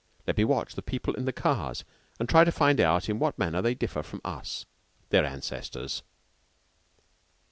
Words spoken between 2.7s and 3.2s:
out in